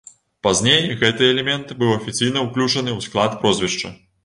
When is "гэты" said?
1.03-1.27